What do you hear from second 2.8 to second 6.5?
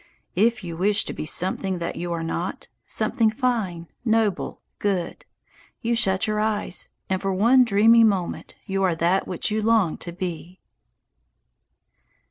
something fine, noble, good, you shut your